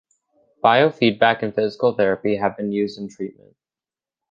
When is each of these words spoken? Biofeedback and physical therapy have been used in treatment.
Biofeedback 0.63 1.43
and 1.43 1.53
physical 1.53 1.93
therapy 1.93 2.37
have 2.37 2.57
been 2.57 2.71
used 2.71 2.97
in 2.97 3.07
treatment. 3.07 3.55